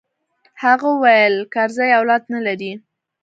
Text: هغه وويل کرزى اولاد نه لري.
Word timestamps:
هغه 0.63 0.87
وويل 0.93 1.35
کرزى 1.53 1.87
اولاد 1.99 2.23
نه 2.33 2.39
لري. 2.45 2.71